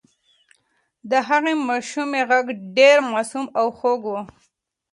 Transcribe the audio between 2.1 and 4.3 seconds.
غږ ډېر معصوم او خوږ و.